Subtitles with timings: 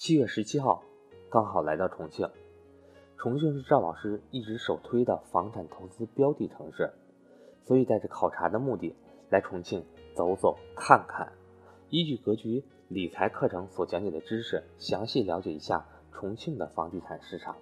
[0.00, 0.82] 七月十七号，
[1.28, 2.26] 刚好来到重庆。
[3.18, 6.90] 重庆是赵老师一直首推的房产投资标的城市，
[7.66, 8.96] 所以带着考察的目的
[9.28, 9.84] 来重庆
[10.14, 11.30] 走走看看，
[11.90, 17.56] 依据格局理财课程所讲解的知识，详细了解一下重庆的房地产市场。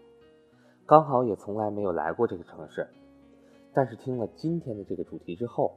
[0.86, 2.86] 刚好也从来没有来过这个城市，
[3.74, 5.76] 但是听了今天的这个主题之后，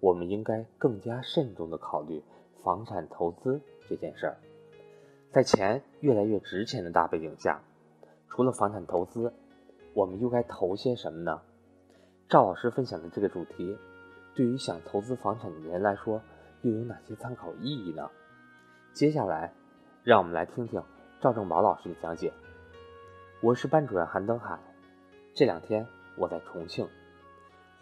[0.00, 2.22] 我们应该更加慎重的考虑
[2.62, 4.36] 房产投资这件事儿。
[5.36, 7.60] 在钱越来越值钱的大背景下，
[8.30, 9.30] 除了房产投资，
[9.92, 11.42] 我们又该投些什么呢？
[12.26, 13.76] 赵老师分享的这个主题，
[14.34, 16.22] 对于想投资房产的人来说，
[16.62, 18.10] 又有哪些参考意义呢？
[18.94, 19.52] 接下来，
[20.02, 20.82] 让我们来听听
[21.20, 22.32] 赵正宝老师的讲解。
[23.42, 24.58] 我是班主任韩登海，
[25.34, 26.88] 这两天我在重庆，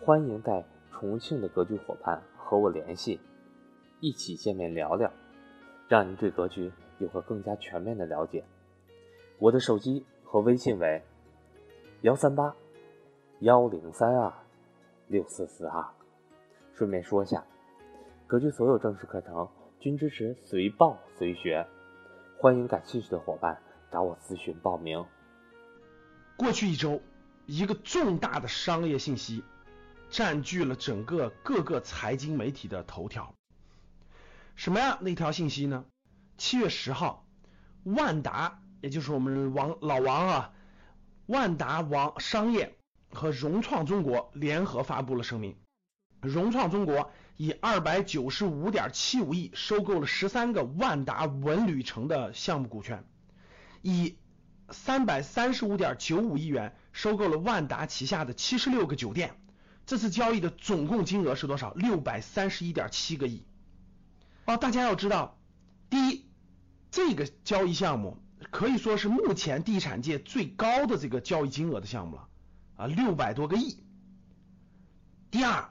[0.00, 3.20] 欢迎在重庆的格局伙伴和我联系，
[4.00, 5.08] 一起见面聊聊，
[5.86, 6.72] 让您对格局。
[6.98, 8.44] 有个更加全面的了解。
[9.38, 11.02] 我的手机和微信为
[12.02, 12.54] 幺三八
[13.40, 14.32] 幺零三二
[15.08, 15.84] 六四四二。
[16.74, 17.44] 顺便说下，
[18.26, 21.66] 格局所有正式课程均支持随报随学，
[22.38, 23.60] 欢迎感兴趣的伙伴
[23.92, 25.04] 找我咨询报名。
[26.36, 27.00] 过去一周，
[27.46, 29.44] 一个重大的商业信息
[30.10, 33.32] 占据了整个各个财经媒体的头条。
[34.56, 34.98] 什么呀？
[35.00, 35.84] 那条信息呢？
[36.36, 37.26] 七月十号，
[37.84, 40.52] 万达，也就是我们王老王啊，
[41.26, 42.76] 万达王商业
[43.12, 45.56] 和融创中国联合发布了声明。
[46.20, 53.04] 融创中国以二百九十五点七五亿收购了十三个万达文旅城的项目股权，
[53.82, 54.16] 以
[54.70, 59.38] 三百三十五点九五亿元收购了万达旗下的七十六个酒店。
[59.86, 61.74] 这次交易的总共金额是多少？
[61.74, 63.44] 六百三十一点七个亿。
[64.46, 65.38] 哦，大家要知道。
[65.90, 66.26] 第一，
[66.90, 68.18] 这个交易项目
[68.50, 72.28] 可以说是目前地产界最高的这个交易金额的项目了，
[72.76, 73.78] 啊，六百多个亿。
[75.30, 75.70] 第二，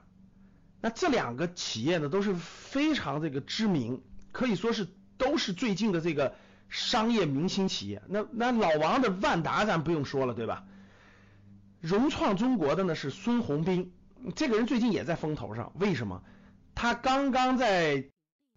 [0.80, 4.02] 那这两个企业呢都是非常这个知名，
[4.32, 4.88] 可以说是
[5.18, 6.34] 都是最近的这个
[6.68, 8.02] 商业明星企业。
[8.08, 10.64] 那那老王的万达咱不用说了，对吧？
[11.80, 13.92] 融创中国的呢是孙宏斌，
[14.34, 16.22] 这个人最近也在风头上，为什么？
[16.74, 18.10] 他刚刚在。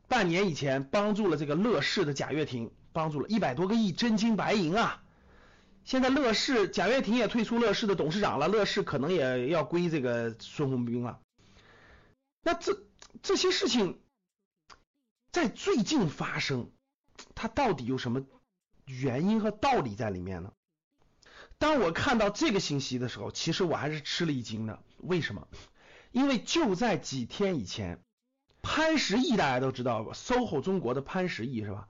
[0.07, 5.03] 半年以前帮助了这个乐视的贾跃亭，帮助了一百多个亿真金白银啊！
[5.83, 11.19] 现在乐视贾跃亭也退出乐视的董事长了，乐视可能也要归这个孙宏斌了。
[12.41, 12.85] 那这
[13.21, 13.99] 这些事情
[15.31, 16.71] 在最近发生，
[17.35, 18.25] 它到底有什么
[18.85, 20.53] 原因和道理在里面呢？
[21.57, 24.81] 当我看到这个信息的时候，其实我还是吃了一惊的。
[24.97, 25.47] 为什么？
[26.11, 28.01] 因为就在几天以前。
[28.69, 31.87] 潘石屹大家都知道吧？SOHO 中国的潘石屹是吧？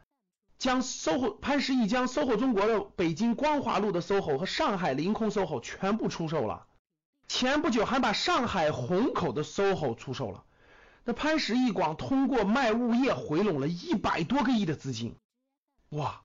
[0.60, 6.68] 将 SOHO 潘石屹将 SOHO 中国的北京光华路的 SOHO 和上海凌空 SOHO 全部出售了。
[7.28, 10.44] 前不久还把上海虹口的 SOHO 出售了。
[11.04, 15.16] 那潘石屹广通过卖物业回笼了一百多个亿的资金，
[15.90, 16.22] 哇！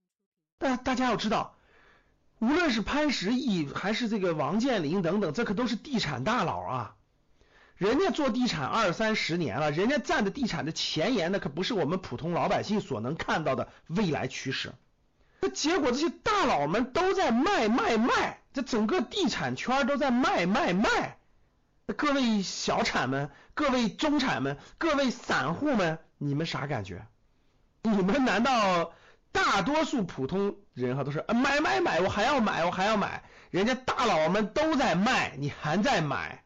[0.58, 1.56] 但大家要知道，
[2.40, 6.96] 无论是潘石屹还是这个王健林等等，这可都是地产大佬啊。
[7.82, 14.72] 人家做地产二三十年了，人家站的地产的前沿，那可不是我们普通老百姓所能看到的未来趋势。
[15.40, 21.16] 那结果这些大佬们都在卖卖卖，这整个地产圈都在卖卖卖。
[21.84, 27.04] 那各位小产们、各位中产们、各位散户们，你们啥感觉？
[27.82, 28.92] 你们难道
[29.32, 33.24] 大多数普通人哈都是买买买，我还要买，我还要买。
[33.50, 36.44] 人家大佬们都在卖，你还在买？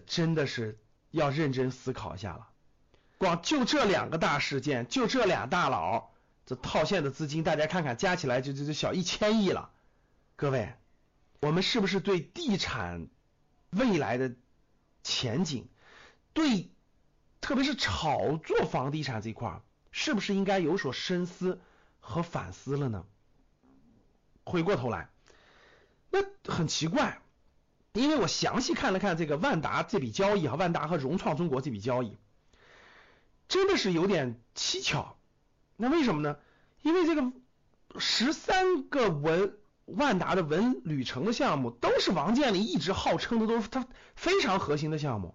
[0.00, 0.78] 真的是
[1.10, 2.48] 要认真思考一下了。
[3.18, 6.10] 光就这两个大事件，就这俩大佬，
[6.44, 9.70] 这套现的资金，大家看看，加起来就就就小一千亿了。
[10.36, 10.74] 各位，
[11.40, 13.08] 我们是不是对地产
[13.70, 14.34] 未来的
[15.02, 15.68] 前景，
[16.34, 16.70] 对
[17.40, 19.62] 特别是炒作房地产这一块，
[19.92, 21.58] 是不是应该有所深思
[22.00, 23.06] 和反思了呢？
[24.44, 25.08] 回过头来，
[26.10, 27.22] 那很奇怪。
[28.00, 32.16] 因为我详细看了看这个万达这笔交易哈，万达和融创中国这笔交易，
[33.48, 35.16] 真的是有点蹊跷。
[35.76, 36.36] 那为什么呢？
[36.82, 37.32] 因为这个
[37.98, 45.34] 十三个文万达的文旅城的项目，都是王健林一直号称的都是他非常核心的项目。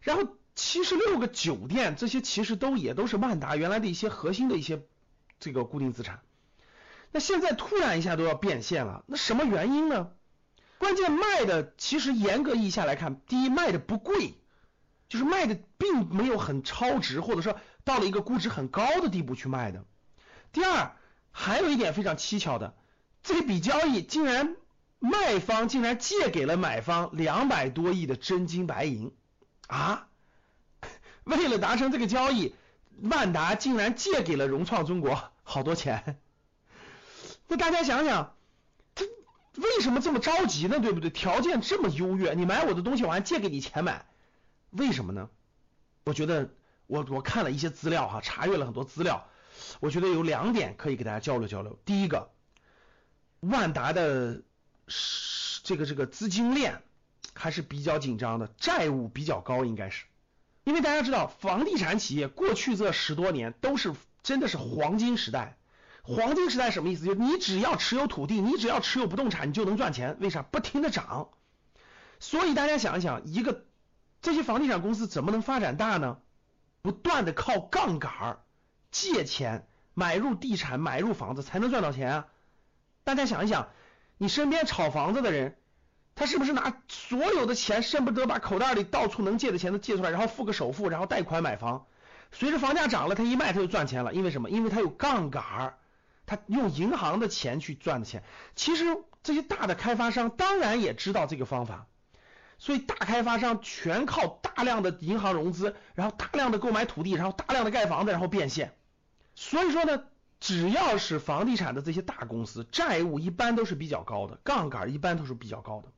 [0.00, 4.82] 然后七十六个酒店，这些其实都也都是万达原来的一些核心的一些
[5.38, 6.20] 这个固定资产。
[7.10, 10.10] 那现在突然一下都要变现了，那什么原因呢？
[10.82, 14.34] 关键卖的其实严格意义下来看，第一卖的不贵，
[15.08, 19.84] 就是卖的并没有很超值，或者说到了一个估值很高的地步去卖的。
[20.50, 20.96] 第二，
[21.30, 22.74] 还有一点非常蹊跷的，
[23.22, 24.56] 这笔交易竟然
[24.98, 29.14] 卖方竟然借给了买方两百多亿的真金白银
[29.68, 30.08] 啊！
[31.22, 32.56] 为了达成这个交易，
[33.00, 36.18] 万达竟然借给了融创中国好多钱。
[37.46, 38.34] 那大家想想，
[39.56, 40.80] 为什么这么着急呢？
[40.80, 41.10] 对不对？
[41.10, 44.06] 条件这么优越，你买我的东西，我还借给你钱买，
[44.70, 45.28] 为什么呢？
[46.04, 46.50] 我觉得
[46.86, 49.28] 我我看了一些资料哈，查阅了很多资料，
[49.80, 51.78] 我觉得有两点可以给大家交流交流。
[51.84, 52.30] 第一个，
[53.40, 54.42] 万达的
[55.62, 56.82] 这个这个资金链
[57.34, 60.06] 还是比较紧张的，债务比较高，应该是。
[60.64, 65.58] 因为大家知道，房地产企业过去这十多年都是真的是黄金时代。
[66.02, 67.04] 黄金时代什么意思？
[67.04, 70.16] 就你只要持有土地，你只要持有不动产，你就能赚钱。
[70.20, 70.42] 为啥？
[70.42, 71.28] 不停的涨。
[72.18, 73.64] 所以大家想一想，一个
[74.20, 76.18] 这些房地产公司怎么能发展大呢？
[76.82, 78.40] 不断的靠杠杆儿
[78.90, 82.26] 借钱买入地产，买入房子才能赚到钱啊！
[83.04, 83.68] 大家想一想，
[84.18, 85.56] 你身边炒房子的人。
[86.14, 91.86] 他是不是拿所有的钱，恨不得把口袋里到处能借的钱都借出来，然后付个首付，然后贷款买房？
[92.32, 94.12] 随着房价涨了，他一卖他就赚钱了。
[94.12, 94.50] 因为什么？
[94.50, 95.78] 因为他有杠杆儿，
[96.36, 98.22] 他用银行的钱去赚的钱。
[98.56, 98.84] 其实
[99.22, 101.86] 这些大的开发商当然也知道这个方法，
[102.58, 108.74] 所以大开发商全靠大量的银行融资，然后大量的购买土地，然后大量的盖房子，然后变现。
[109.34, 110.04] 所以说呢。
[110.44, 115.92] 只要是房地产的这些大公司，债务一般都是比较高的，杠杆一般都是比较高的。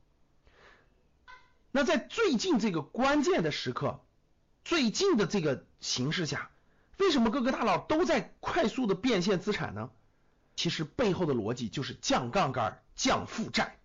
[1.71, 4.05] 那在最近这个关键的时刻，
[4.63, 6.51] 最近的这个形势下，
[6.99, 9.89] 为什么各个大佬都在快速的变现资产呢？
[10.55, 13.77] 其实背后的逻辑就是降杠杆、降负债。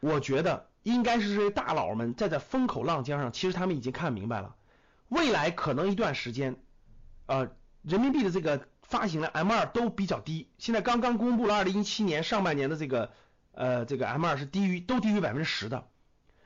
[0.00, 4.54] 我觉得应该是这些大佬们站在风口浪尖上，其实他们已经看明白了，
[5.08, 6.56] 未来可能一段时间，
[7.26, 7.50] 呃，
[7.82, 8.66] 人民币的这个。
[8.88, 13.10] 发行的 M 二都比较低，现在刚刚公布了二零一七年上半年的这个
[13.50, 15.88] 呃这个 M 二是低于都低于百分之十的，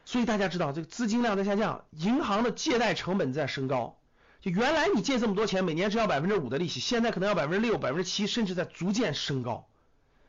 [0.07, 4.00] 所以大家知道这个资金量在下降，银行的借贷成本在升高，
[4.41, 9.69] 就原来你借这么多钱，每年只要百分之五的利息，现在可能要百分之六、百分之七，甚至在逐渐升高，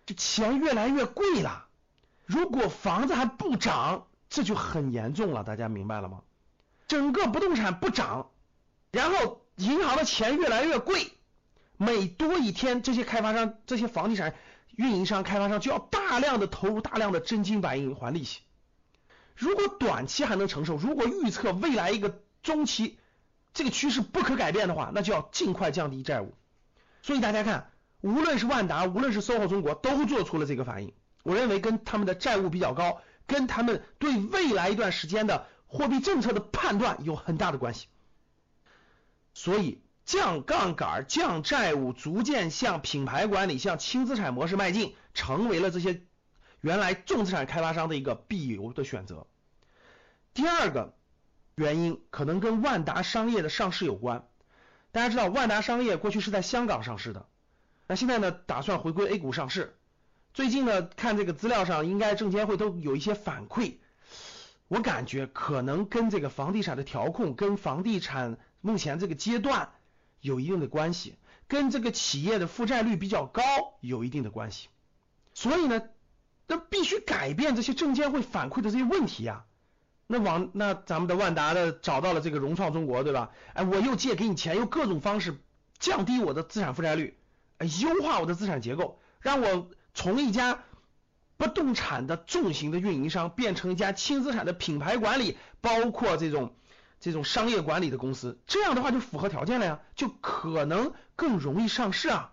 [0.06, 1.68] 这钱越来越贵了。
[2.26, 6.22] 如果房子还不涨，这就很严重了，大家明白了吗？
[6.88, 8.32] 整个不动产不涨，
[8.92, 11.08] 然后银行的钱越来越贵。
[11.78, 14.36] 每多一天，这些开发商、这些房地产
[14.76, 18.42] 运营商、开发商就要大量的投入大量的真金白银还利息。
[19.36, 23.00] 如果短期还能承受，如果预测未来一个中期
[23.54, 26.34] 这个趋势不可改变的话，那就要尽快降低债务。
[27.02, 27.72] 所以大家看，
[28.02, 30.94] 无论是万达，无论是 SOHO 中国，都做出了这个反应。
[31.24, 37.88] 我认为跟他们的债务比较高，跟他们对未来一段时间的货币政策的判断有很大的关系。
[39.34, 39.82] 所以。
[40.04, 46.02] 降杠杆、降债务，逐渐向品牌管理、向轻资产模式迈进，成为了这些
[46.60, 49.28] 原来重资产开发商的一个必由的选择。
[50.34, 50.96] 第二个
[51.56, 54.28] 原因可能跟万达商业的上市有关。
[54.92, 57.26] 大家知道，万达商业过去是在香港上市的，
[57.88, 59.76] 那现在呢，打算回归 A 股上市。
[60.34, 63.76] 最近呢，看这个资料上，应该证监会都有一些反馈，
[64.68, 69.72] 我感觉可能跟这个房地产的调控，跟房地产目前这个阶段。
[70.24, 71.16] 有一定的关系，
[71.48, 73.42] 跟这个企业的负债率比较高
[73.80, 74.68] 有一定的关系，
[75.34, 75.82] 所以呢，
[76.46, 79.46] 那必须改变这些证监会反馈的这些问题呀。
[80.12, 83.32] 那往那咱们的万达的找到了这个融创中国，对吧？
[83.54, 85.38] 哎，我又借给你钱，用各种方式
[85.80, 87.18] 降低我的资产负债率，
[87.58, 90.60] 哎，优化我的资产结构，让我从一家
[91.38, 96.54] 不动产的重型的运营商变成一家轻资产的品牌管理，包括这种。
[97.04, 102.32] 这种商业管理的公司，这样的话就符合条件了呀，就可能更容易上市啊。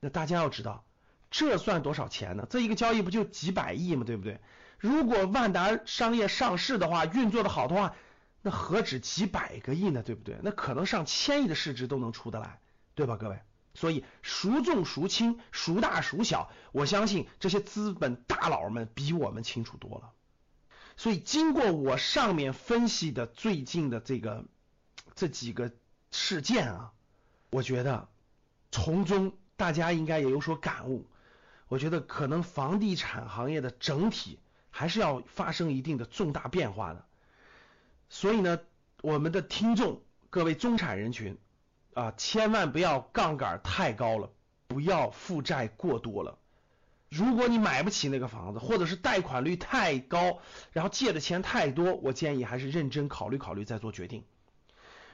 [0.00, 0.84] 那大家要知道，
[1.30, 2.46] 这算多少钱呢？
[2.48, 4.04] 这一个交易不就几百亿吗？
[4.06, 4.40] 对不对？
[4.80, 7.94] 如果万达商业上市的话，运作的好的话，
[8.42, 10.02] 那何止几百个亿呢？
[10.02, 10.38] 对不对？
[10.42, 12.60] 那可能上千亿的市值都能出得来，
[12.94, 13.40] 对吧，各位？
[13.74, 20.10] 所以孰重孰轻，孰大孰小，我相信这些资本大佬们比我们清楚多了。
[20.96, 24.44] 所以，经过我上面分析的最近的这个
[25.14, 25.70] 这几个
[26.10, 26.92] 事件啊，
[27.50, 28.08] 我觉得
[28.72, 31.06] 从中大家应该也有所感悟。
[31.68, 37.04] 我觉得可能房地产行业的整体还是要发生一定的重大变化的。
[38.08, 38.60] 所以呢，
[39.02, 41.38] 我们的听众各位中产人群
[41.94, 44.30] 啊，千万不要杠杆太高了，
[44.68, 46.38] 不要负债过多了。
[47.08, 50.38] 如果你买不起那个房子，或者是贷款率太高，
[50.72, 54.24] 然后借的钱太多，我建议还是认真考虑考虑再做决定。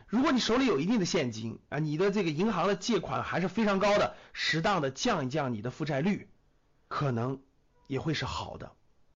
[0.06, 6.28] 如果你手里有一定的现金啊，你的这个银行的借款还是非常高的，适当的降一降你的负债率，
[6.88, 7.40] 可能
[7.86, 8.72] 也会是好的。